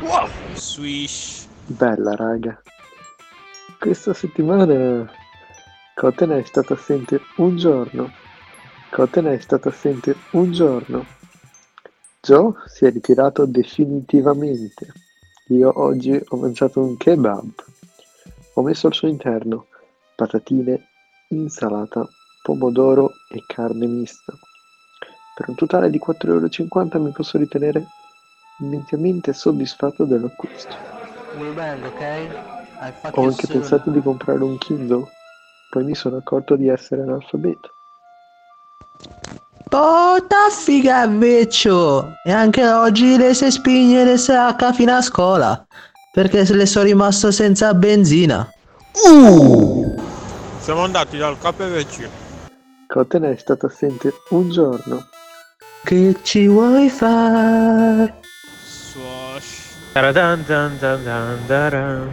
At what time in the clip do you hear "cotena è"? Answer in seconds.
5.94-6.42, 8.90-9.38, 52.88-53.36